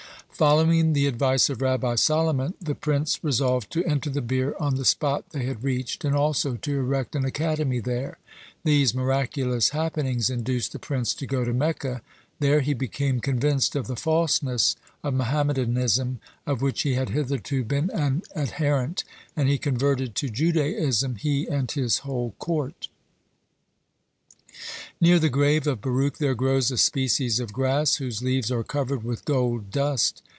[0.41, 4.85] Following the advice of Rabbi Solomon, the prince resolved to enter the bier on the
[4.85, 8.17] spot they had reached and also to erect an academy there.
[8.63, 12.01] These miraculous happenings induced the prince to go to Mecca.
[12.39, 17.91] There he became convinced of the falseness of Mohammedanism, of which he had hitherto been
[17.91, 19.03] an adherent,
[19.35, 22.87] and he converted to Judaism, he and his whole court.
[24.99, 29.03] Near the grave of Baruch there grows a species of grass whose leaves are covered
[29.03, 30.23] with gold dust.